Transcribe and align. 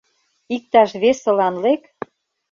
Иктаж 0.55 0.89
весылан 1.01 1.55
лек. 1.63 1.81